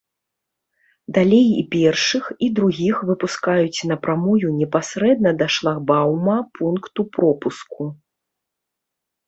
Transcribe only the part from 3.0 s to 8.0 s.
выпускаюць на прамую непасрэдна да шлагбаума пункту пропуску.